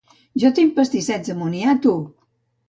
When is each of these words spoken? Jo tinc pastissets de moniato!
Jo 0.43 0.49
tinc 0.59 0.73
pastissets 0.79 1.29
de 1.33 1.37
moniato! 1.43 1.95